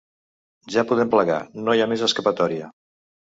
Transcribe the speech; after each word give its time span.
Ja 0.75 0.83
podem 0.91 1.11
plegar, 1.15 1.37
no 1.67 1.75
hi 1.77 1.85
ha 1.85 1.87
més 1.93 2.05
escapatòria. 2.09 2.73